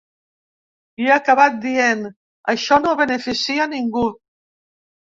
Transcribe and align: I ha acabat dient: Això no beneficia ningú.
I 1.03 1.09
ha 1.11 1.17
acabat 1.21 1.59
dient: 1.67 2.03
Això 2.55 2.81
no 2.87 2.99
beneficia 3.05 3.71
ningú. 3.79 4.11